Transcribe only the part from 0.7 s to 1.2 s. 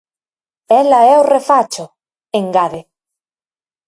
Ela é